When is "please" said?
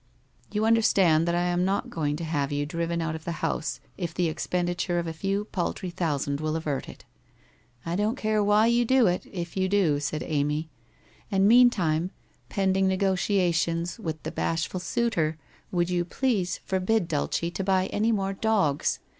16.33-16.57